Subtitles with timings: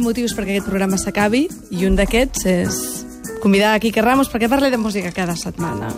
[0.00, 2.78] motius perquè aquest programa s'acabi i un d'aquests és
[3.42, 5.90] convidar a Quique Ramos perquè parli de música cada setmana.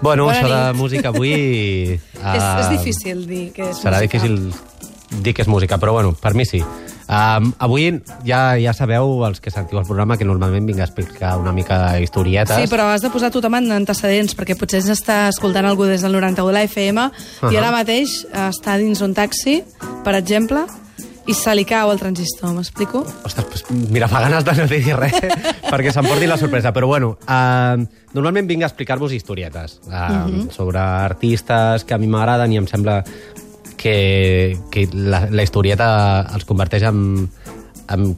[0.00, 0.78] Bueno, Bona això de nit.
[0.80, 1.32] música avui...
[2.22, 4.06] És, és eh, difícil dir que és Serà música.
[4.06, 4.52] difícil
[5.22, 6.62] dir que és música, però bueno, per mi sí.
[7.12, 7.88] Um, avui
[8.24, 11.98] ja ja sabeu, els que sentiu el programa, que normalment vinc a explicar una mica
[12.00, 12.54] historietes.
[12.56, 16.00] Sí, però has de posar tothom en antecedents, perquè potser ens està escoltant algú des
[16.06, 17.58] del 91 de la FM i Ahà.
[17.58, 19.58] ara mateix està dins un taxi,
[20.06, 20.62] per exemple,
[21.26, 23.02] i se li cau el transistor, m'explico?
[23.26, 25.14] Ostres, pues, mira, fa ganes de no dir res
[25.72, 26.72] perquè s'emporti la sorpresa.
[26.74, 27.84] Però bueno, uh,
[28.16, 33.02] normalment vinc a explicar-vos historietes uh, sobre artistes que a mi m'agraden i em sembla
[33.76, 35.88] que, que la, la historieta
[36.34, 37.28] els converteix en,
[37.90, 38.10] en,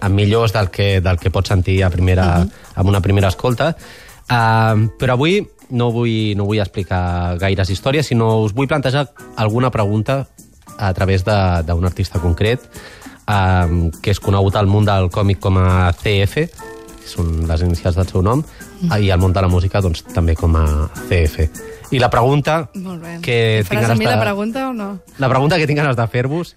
[0.00, 2.28] en millors del que, del que pots sentir a primera,
[2.74, 3.72] amb una primera escolta.
[4.30, 5.40] Uh, però avui
[5.70, 9.08] no vull, no vull explicar gaires històries, sinó us vull plantejar
[9.40, 10.26] alguna pregunta
[10.80, 12.60] a través de- d'un artista concret
[13.28, 16.48] um, que és conegut al món del còmic com a CF,
[17.10, 18.42] són les inicials del seu nom,
[19.00, 21.48] i al món de la música doncs, també com a CF.
[21.92, 22.68] I la pregunta
[23.22, 24.12] que tinc faràs a ganes mi de...
[24.14, 24.90] la pregunta o no?
[25.18, 26.54] La pregunta que tinc ganes de fer-vos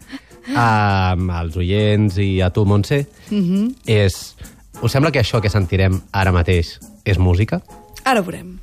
[0.53, 3.75] um, als oients i a tu, Montse, Mhm.
[3.85, 4.35] és...
[4.81, 7.61] Us sembla que això que sentirem ara mateix és música?
[8.03, 8.57] Ara ho veurem.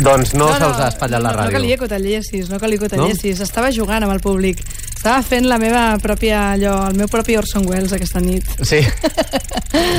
[0.00, 1.52] Doncs no, se us ha espatllat no, la No ràdio.
[1.58, 3.40] calia que ho tallessis, no calia que ho tallessis.
[3.44, 4.62] Estava jugant amb el públic.
[4.96, 8.44] Estava fent la meva pròpia, allò, el meu propi Orson Welles aquesta nit.
[8.62, 8.80] Sí.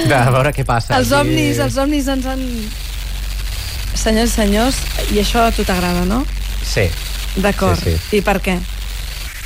[0.10, 0.98] De veure què passa.
[0.98, 2.42] Els I- omnis, els omnis ens han...
[4.02, 4.78] Senyors senyors,
[5.12, 6.24] i això a tu t'agrada, no?
[6.66, 6.88] Sí.
[7.44, 7.78] D'acord.
[7.84, 8.56] Sí, I per què?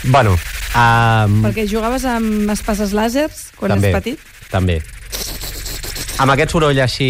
[0.05, 4.19] Bueno, um, Perquè jugaves amb espases làsers quan també, eres petit?
[4.51, 4.77] També.
[6.15, 7.07] Amb aquest soroll així...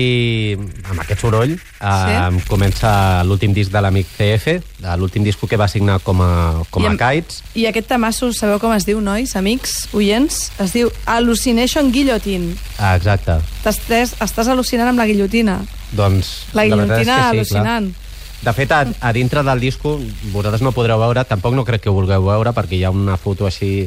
[0.89, 2.39] Amb aquest soroll sí?
[2.49, 4.55] comença l'últim disc de l'amic CF,
[4.97, 6.29] l'últim disc que va signar com a,
[6.73, 7.43] com I a amb- Kites.
[7.53, 10.39] I aquest tamasso, sabeu com es diu, nois, amics, oients?
[10.63, 12.55] Es diu Hallucination Guillotine.
[12.79, 13.37] Ah, exacte.
[13.61, 15.59] T'estàs estàs al·lucinant amb la guillotina.
[15.93, 17.91] Doncs, La veritat és guillotina que sí, al·lucinant.
[17.93, 18.41] Clar.
[18.45, 19.99] De fet, a, a dintre del disco,
[20.33, 23.17] vosaltres no podreu veure, tampoc no crec que ho vulgueu veure, perquè hi ha una
[23.21, 23.85] foto així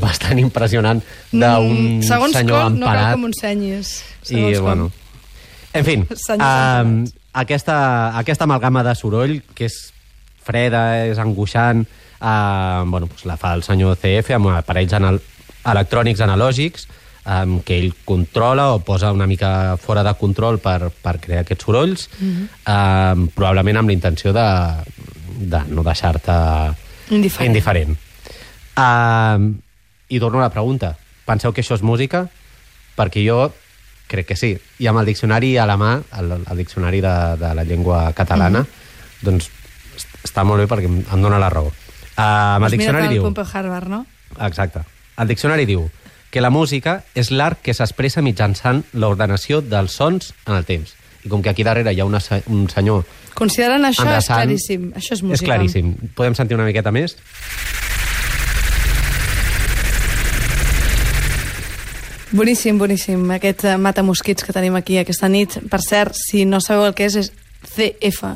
[0.00, 1.02] bastant impressionant
[1.32, 3.10] d'un Mm, segons senyor com, no cal emparat.
[3.14, 4.02] que m'ho ensenyis.
[4.30, 4.62] I, com.
[4.64, 4.90] bueno...
[5.74, 5.96] En fi,
[6.38, 7.76] um, aquesta,
[8.16, 9.78] aquesta amalgama de soroll, que és
[10.44, 11.80] freda, és angoixant,
[12.20, 15.18] uh, bueno, doncs la fa el senyor CF amb aparells anal
[15.66, 16.86] electrònics analògics,
[17.26, 21.64] um, que ell controla o posa una mica fora de control per, per crear aquests
[21.64, 22.48] sorolls, Mhm.
[22.68, 24.46] um, probablement amb la intenció de,
[25.40, 26.38] de no deixar-te
[27.10, 27.48] Indiferent.
[27.50, 27.96] indiferent.
[28.76, 29.58] Um,
[30.08, 30.96] I torno a la pregunta.
[31.24, 32.26] Penseu que això és música?
[32.96, 33.52] Perquè jo
[34.06, 34.58] crec que sí.
[34.78, 38.60] I amb el diccionari a la mà, el, el diccionari de, de la llengua catalana,
[38.60, 39.24] Mhm.
[39.24, 39.50] doncs
[39.96, 41.68] est- està molt bé perquè em, em dona la raó.
[41.68, 43.22] Uh, amb el diccionari diu...
[43.24, 44.04] Pompeu Harvard, no?
[44.40, 44.80] Exacte.
[45.18, 45.88] El diccionari diu
[46.30, 50.94] que la música és l'art que s'expressa mitjançant l'ordenació dels sons en el temps.
[51.24, 52.20] I com que aquí darrere hi ha una,
[52.52, 53.04] un senyor
[53.34, 54.92] Considerant això, és endreçant, claríssim.
[54.94, 55.34] Això és música.
[55.34, 55.94] És claríssim.
[56.14, 57.16] Podem sentir una miqueta més?
[62.34, 63.22] Boníssim, boníssim.
[63.36, 65.58] Aquest eh, mata-mosquits que tenim aquí aquesta nit.
[65.70, 67.30] Per cert, si no sabeu el que és, és
[67.74, 68.34] CF.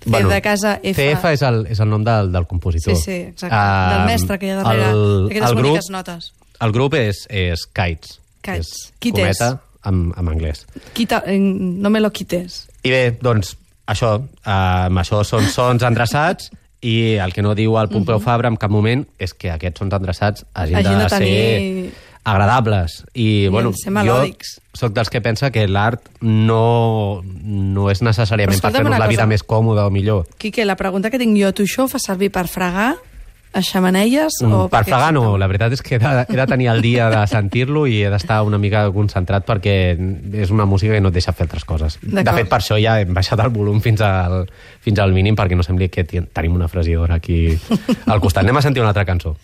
[0.00, 0.96] C de casa F.
[0.96, 2.96] CF és el, és el nom del, del compositor.
[2.96, 3.56] Sí, sí, exacte.
[3.94, 6.30] Del mestre que hi ha darrere el grup, boniques notes.
[6.60, 8.16] El grup és, és Kites.
[8.40, 8.70] Kites.
[8.70, 9.20] És Quites.
[9.20, 9.50] cometa
[9.88, 10.64] en, en anglès.
[10.96, 12.62] Quita, eh, no me lo quites.
[12.82, 13.54] I bé, doncs,
[13.92, 14.50] això, eh,
[14.88, 16.48] amb això són sons endreçats
[16.80, 19.92] i el que no diu el Pompeu Fabra en cap moment és que aquests sons
[20.00, 23.04] endreçats hagin, Hagin de, de tenir- ser agradables.
[23.14, 24.56] I, bueno, ser melòdics.
[24.56, 29.24] jo sóc dels que pensa que l'art no, no és necessàriament per fer-nos la vida
[29.24, 29.32] cosa.
[29.32, 30.26] més còmoda o millor.
[30.38, 32.94] Quique, la pregunta que tinc jo, tu això ho fa servir per fregar
[33.52, 34.36] a xamanelles?
[34.44, 36.68] Mm, o per què fregar no, la veritat és que he de, he de tenir
[36.70, 39.74] el dia de sentir-lo i he d'estar una mica concentrat perquè
[40.38, 41.98] és una música que no et deixa fer altres coses.
[42.00, 44.44] De fet, per això ja hem baixat el volum fins al,
[44.84, 47.42] fins al mínim perquè no sembli que tenim una fresidora aquí
[48.06, 48.44] al costat.
[48.44, 49.34] Anem a sentir una altra cançó.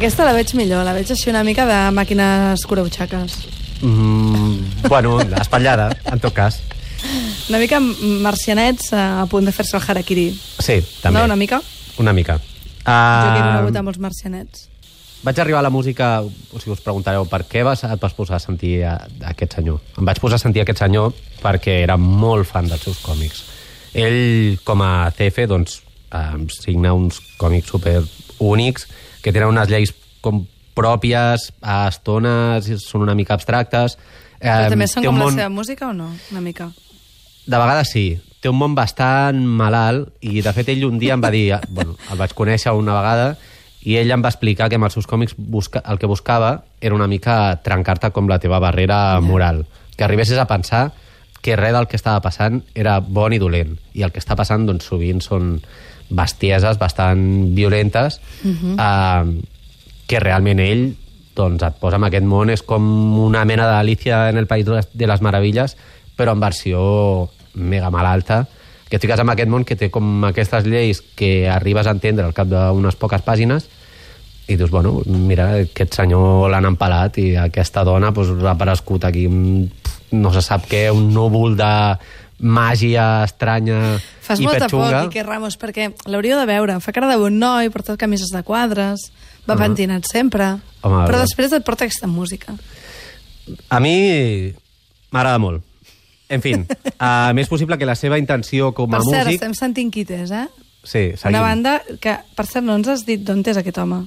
[0.00, 3.34] Aquesta la veig millor, la veig així una mica de màquines curabutxaques.
[3.84, 6.62] Mm, bueno, espatllada, en tot cas.
[7.50, 7.82] Una mica
[8.24, 10.24] marcianets a punt de fer-se el harakiri.
[10.56, 11.18] Sí, també.
[11.18, 11.58] No, una mica?
[12.00, 12.38] Una mica.
[12.80, 14.64] Uh, jo que he conegut els marcianets.
[15.20, 18.38] vaig arribar a la música, o sigui, us preguntareu per què vas, et vas posar
[18.38, 19.82] a sentir a, a aquest senyor.
[20.00, 21.12] Em vaig posar a sentir a aquest senyor
[21.42, 23.44] perquè era molt fan dels seus còmics.
[23.92, 27.98] Ell, com a CF, doncs, eh, signa uns còmics super
[28.40, 28.88] únics
[29.22, 30.42] que tenen unes lleis com
[30.76, 33.96] pròpies, a estones són una mica abstractes.
[34.40, 36.10] Però Eh, també són com un la món- seva música o no?
[36.32, 36.70] Una mica.
[37.46, 38.20] de vegades sí.
[38.40, 41.58] Té un món bastant malalt i, de fet, ell un dia em va dir...
[41.68, 43.36] Bueno, el vaig conèixer una vegada
[43.82, 46.94] i ell em va explicar que amb els seus còmics busca, el que buscava era
[46.94, 49.66] una mica trencar-te com la teva barrera moral.
[49.96, 50.92] Que arribessis a pensar
[51.42, 53.78] que res del que estava passant era bon i dolent.
[53.94, 55.60] I el que està passant, doncs, sovint són
[56.10, 59.24] bestieses bastant violentes eh,
[60.06, 60.84] que realment ell
[61.36, 62.84] doncs, et posa en aquest món, és com
[63.24, 65.76] una mena d'Alicia en el País de les, de les Meravilles,
[66.18, 66.80] però en versió
[67.54, 68.44] mega malalta,
[68.90, 72.26] que et fiques en aquest món que té com aquestes lleis que arribes a entendre
[72.26, 73.68] al cap d'unes poques pàgines
[74.50, 79.28] i dius, bueno, mira, aquest senyor l'han empalat i aquesta dona doncs, ha aparegut aquí
[79.30, 79.68] un,
[80.18, 81.70] no se sap què, un núvol de
[82.40, 85.02] màgia estranya Fas molta por, hiperxunga.
[85.08, 86.78] Quique Ramos, perquè l'hauríeu de veure.
[86.80, 89.10] Fa cara de bon noi, porta camises de quadres,
[89.48, 92.54] va pentinat sempre, Home, però després et porta aquesta música.
[93.68, 94.52] A mi
[95.10, 95.64] m'agrada molt.
[96.30, 96.54] En fi,
[97.02, 99.40] a més possible que la seva intenció com a Per cert, músic...
[99.40, 100.46] estem sentint quites, eh?
[100.82, 101.34] Sí, seguim.
[101.34, 104.04] Una banda que, per cert, no ens has dit d'on és aquest home.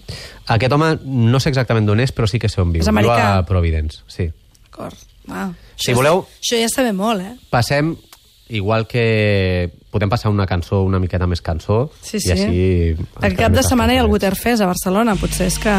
[0.55, 2.81] Aquest home no sé exactament d'on és, però sí que sé on viu.
[2.81, 3.27] És Viu americà?
[3.37, 4.29] a Providence, sí.
[4.63, 4.97] D'acord.
[5.27, 5.51] Wow.
[5.75, 7.35] Si Això- voleu- Això ja sabe molt, eh?
[7.51, 7.93] Passem,
[8.49, 12.31] igual que podem passar una cançó una miqueta més cançó, Sí, i sí.
[12.31, 13.05] així...
[13.21, 15.15] El cap de setmana hi ha el Waterfest a Barcelona.
[15.19, 15.73] Potser és que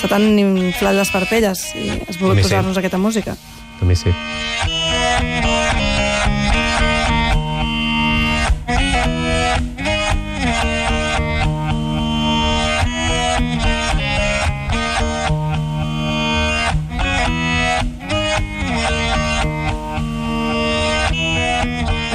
[0.00, 3.36] se t'han inflat les parpelles i has volgut posar-nos aquesta música.
[3.82, 4.12] Mi sí.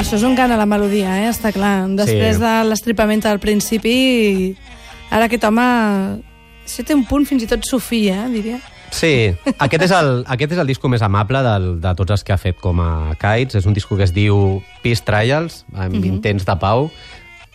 [0.10, 1.28] Això és un cant a la melodia, eh?
[1.30, 1.86] Està clar.
[1.94, 2.42] Després Sí.
[2.42, 4.56] de l'estripament al principi,
[5.12, 6.24] ara aquest home...
[6.66, 8.26] Sí, té un punt fins i tot sofí, eh?
[8.34, 8.58] Diria.
[8.90, 9.30] Sí,
[9.60, 12.38] aquest és el, aquest és el disco més amable del, de tots els que ha
[12.42, 13.56] fet com a Kites.
[13.62, 16.06] És un disco que es diu Peace Trials, amb Mhm.
[16.06, 16.90] intents de pau.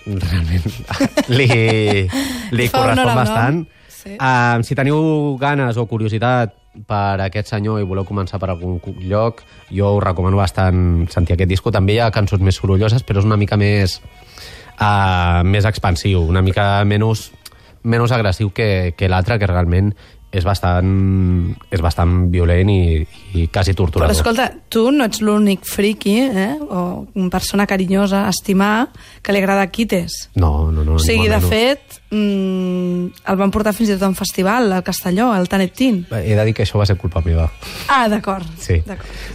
[0.07, 0.65] Realment
[1.29, 2.09] li,
[2.53, 3.65] li correspon bastant.
[3.89, 4.15] Sí.
[4.15, 6.55] Uh, si teniu ganes o curiositat
[6.88, 11.50] per aquest senyor i voleu començar per algun lloc, jo us recomano bastant sentir aquest
[11.50, 11.73] disco.
[11.75, 14.00] També hi ha cançons més sorolloses, però és una mica més,
[14.81, 17.31] uh, més expansiu, una mica menys,
[17.85, 19.94] menys agressiu que, que l'altre, que realment
[20.35, 20.89] és bastant,
[21.71, 23.05] és bastant violent i,
[23.39, 24.15] i quasi Però torturador.
[24.17, 26.57] escolta, tu no ets l'únic friki, eh?
[26.59, 28.89] O una persona carinyosa, estimar,
[29.23, 30.31] que li agrada Quites.
[30.35, 30.97] No, no, no.
[30.99, 31.49] O sigui, de menys.
[31.53, 35.75] fet, mm, el van portar fins i tot a un festival, al Castelló, al Tanet
[35.79, 36.03] Teen.
[36.11, 37.47] He de dir que això va ser culpa meva.
[37.89, 38.47] Ah, d'acord.
[38.59, 38.83] Sí.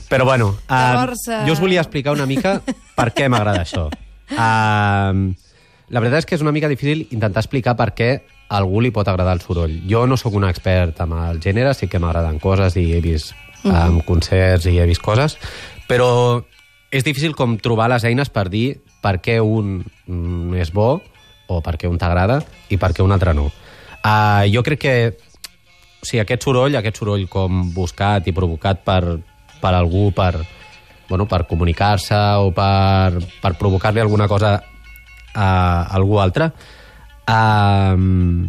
[0.10, 2.60] Però bueno, uh, Llavors, eh, jo us volia explicar una mica
[3.00, 3.88] per què m'agrada això.
[4.36, 5.32] Uh,
[5.90, 8.10] la veritat és que és una mica difícil intentar explicar per què
[8.50, 9.76] a algú li pot agradar el soroll.
[9.90, 13.34] Jo no sóc un expert en el gènere, sí que m'agraden coses i he vist
[13.64, 15.38] um, concerts i he vist coses,
[15.90, 16.42] però
[16.90, 21.00] és difícil com trobar les eines per dir per què un mm, és bo
[21.50, 23.50] o per què un t'agrada i per què un altre no.
[24.00, 24.96] Uh, jo crec que
[26.00, 29.20] o sigui, aquest soroll, aquest soroll com buscat i provocat per,
[29.60, 30.34] per algú per,
[31.10, 34.56] bueno, per comunicar-se o per, per provocar-li alguna cosa
[35.34, 35.50] a
[35.96, 36.52] algú altre,
[37.30, 38.48] um,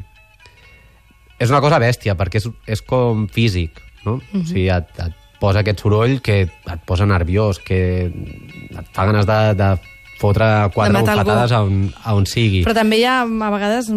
[1.40, 4.16] és una cosa bèstia, perquè és, és com físic, no?
[4.16, 4.42] Mm -hmm.
[4.42, 9.26] O sigui, et, et posa aquest soroll que et posa nerviós, que et fa ganes
[9.26, 9.78] de, de
[10.20, 12.62] fotre quatre bufetades a on, a on sigui.
[12.66, 13.90] Però també hi ha, a vegades,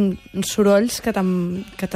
[0.48, 1.12] sorolls que
[1.78, 1.88] que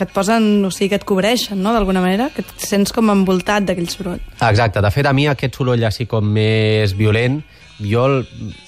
[0.00, 3.10] que et posen, o sigui, que et cobreixen, no?, d'alguna manera, que et sents com
[3.12, 4.22] envoltat d'aquell soroll.
[4.40, 7.42] Exacte, de fet a mi aquest soroll així com més violent,
[7.80, 8.20] jo el,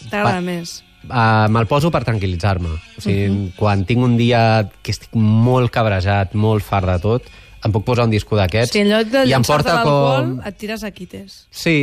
[0.09, 0.81] T'agrada més.
[1.09, 2.73] uh, me'l poso per tranquil·litzar-me.
[2.73, 3.53] O sigui, uh -huh.
[3.57, 7.31] quan tinc un dia que estic molt cabrejat, molt fart de tot,
[7.63, 10.47] em puc posar un disco d'aquests sigui, en lloc de porta l'alcohol, com...
[10.49, 11.37] et tires a quites.
[11.51, 11.77] Sí,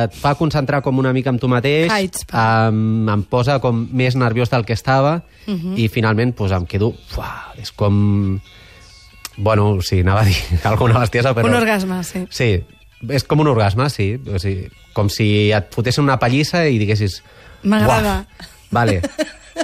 [0.00, 4.16] et fa concentrar com una mica en tu mateix, Kites, um, em posa com més
[4.16, 5.74] nerviós del que estava uh -huh.
[5.76, 6.94] i finalment pues, em quedo...
[7.16, 8.40] Uah, és com...
[9.36, 11.46] Bueno, sigui, anava a dir alguna bestiesa, però...
[11.46, 12.26] Un orgasme, sí.
[12.30, 12.64] Sí,
[13.08, 14.14] és com un orgasme, sí.
[14.32, 17.22] O sigui, com si et fotessin una pallissa i diguessis...
[17.62, 18.20] M'agrada.
[18.26, 19.00] "Uah, Vale.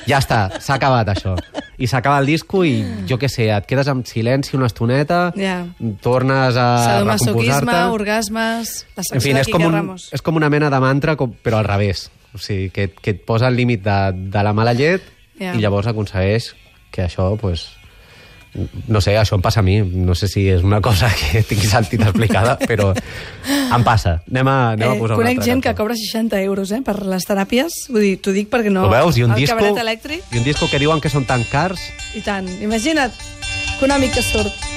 [0.09, 1.35] Ja està, s'ha acabat això.
[1.77, 5.67] I s'acaba el disco i, jo què sé, et quedes en silenci una estoneta, Ja.
[6.01, 7.75] tornes a recomposar-te...
[7.93, 10.09] orgasmes, la En fi, és com, un, Ramos.
[10.12, 12.11] és com una mena de mantra, com, però al revés.
[12.33, 13.99] O sigui, que, que et posa el límit de,
[14.33, 15.03] de la mala llet
[15.39, 15.53] Ja.
[15.55, 16.55] i llavors aconsegueix
[16.91, 17.69] que això, pues,
[18.89, 19.79] no sé, això em passa a mi.
[19.81, 24.19] No sé si és una cosa que tingui sentit explicada, però em passa.
[24.31, 26.99] Anem a, anem a Eh, posar una conec gent que cobra 60 euros eh, per
[27.07, 27.87] les teràpies.
[27.93, 28.87] Vull dir, t'ho dic perquè no...
[28.89, 29.17] Ho veus?
[29.17, 31.81] I un, el disco, elèctric, I un disco que diuen que són tan cars...
[32.15, 32.49] i tant.
[32.61, 33.15] Imagina't,
[33.79, 34.72] econòmic que surt.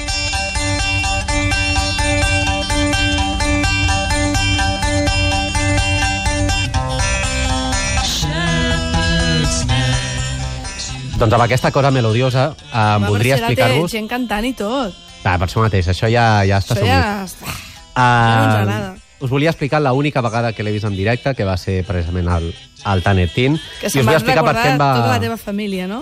[11.15, 13.91] Doncs amb aquesta cosa melodiosa eh, em Home, voldria però si ara té explicar-vos...
[13.93, 14.97] gent cantant i tot.
[15.25, 16.91] Ah, per això mateix, això ja, ja està Això assumit.
[16.91, 17.23] ja...
[17.23, 17.53] està.
[17.95, 18.89] Uh, no ens agrada.
[19.23, 22.49] us volia explicar l'única vegada que l'he vist en directe, que va ser precisament al,
[22.83, 23.55] al Teen.
[23.79, 24.89] Que I se'n us vull van explicar per recordar què em va...
[24.99, 26.01] tota la teva família, no?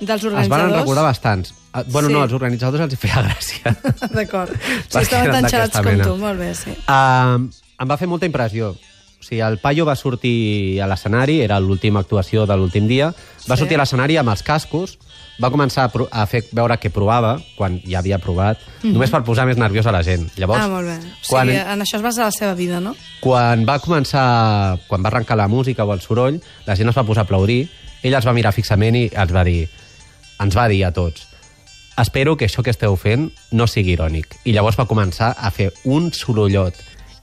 [0.00, 0.78] Dels Es van organitzadors.
[0.80, 1.54] recordar bastants.
[1.72, 2.14] Ah, Bueno, Sí.
[2.14, 3.74] no, als organitzadors els hi feia gràcia.
[4.16, 4.54] D'acord.
[4.54, 6.04] Si Perquè estaven eren tan xerats com mena.
[6.06, 6.70] tu, molt bé, sí.
[6.86, 7.50] Uh,
[7.82, 8.72] em va fer molta impressió.
[9.26, 13.08] O sigui, el Paio va sortir a l'escenari, era l'última actuació de l'últim dia,
[13.50, 13.58] va Sí.
[13.64, 14.98] sortir a l'escenari amb els cascos,
[15.42, 19.44] va començar a, a fer veure que provava, quan ja havia provat, només per posar
[19.48, 20.28] més nerviosa la gent.
[20.38, 20.62] Llavors.
[20.62, 20.94] Ah, molt bé.
[21.02, 22.94] O quan, sigui, en això es basa la seva vida, no?
[23.20, 27.02] quan va començar, quan va arrencar la música o el soroll, la gent es va
[27.02, 27.68] posar a aplaudir,
[28.04, 29.68] ell els va mirar fixament i ens va dir,
[30.38, 31.26] ens va dir a tots,
[31.98, 34.36] espero que això que esteu fent no sigui irònic.
[34.44, 36.74] I llavors va començar a fer un sorollot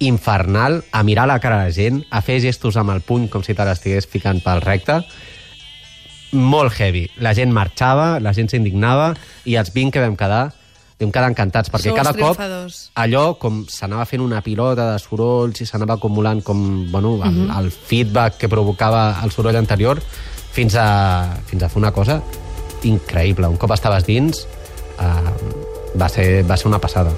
[0.07, 3.43] infernal, a mirar la cara de la gent, a fer gestos amb el puny com
[3.43, 5.00] si te l'estigués ficant pel recte,
[6.33, 7.07] molt heavy.
[7.22, 9.13] La gent marxava, la gent s'indignava
[9.45, 10.51] i els 20 que vam quedar
[11.03, 12.38] vam quedar encantats, perquè Sou cada cop
[12.95, 17.57] allò com s'anava fent una pilota de sorolls i s'anava acumulant com, bueno, el, Mhm.
[17.57, 20.00] el feedback que provocava el soroll anterior
[20.53, 22.22] fins a, fins a fer una cosa
[22.83, 23.50] increïble.
[23.50, 24.48] Un cop estaves dins
[25.00, 27.12] uh, va, ser, va ser una passada.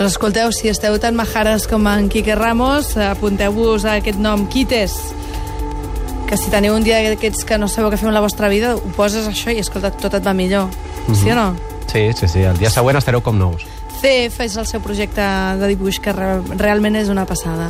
[0.00, 4.94] Doncs escolteu, si esteu tan majares com en Quique Ramos, apunteu-vos a aquest nom, Quites,
[6.24, 8.70] que si teniu un dia d'aquests que no sabeu què fer amb la vostra vida,
[8.78, 10.72] ho poses això i, escolta, tot et va millor.
[11.12, 11.50] Sí o no?
[11.92, 12.40] Sí, sí, sí.
[12.48, 13.66] El dia següent estareu com nous.
[14.00, 15.26] CF és el seu projecte
[15.60, 17.68] de dibuix, que re realment és una passada.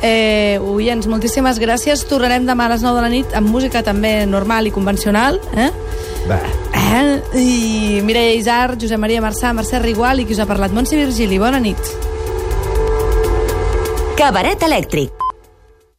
[0.00, 2.08] Eh, oients, moltíssimes gràcies.
[2.08, 5.42] Tornarem demà a les 9 de la nit amb música també normal i convencional.
[5.52, 5.68] Eh?
[6.24, 6.40] Bé.
[6.86, 7.22] Eh?
[7.34, 10.72] I Mireia Isar, Josep Maria Marçà, Mercè Rigual i qui us ha parlat.
[10.72, 11.94] Montse Virgili, bona nit.
[14.16, 15.25] Cabaret elèctric.